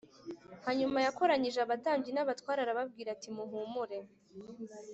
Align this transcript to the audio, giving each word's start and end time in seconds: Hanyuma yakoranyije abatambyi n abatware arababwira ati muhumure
Hanyuma 0.65 0.97
yakoranyije 1.05 1.59
abatambyi 1.61 2.09
n 2.13 2.19
abatware 2.23 2.59
arababwira 2.61 3.09
ati 3.15 3.29
muhumure 3.35 3.97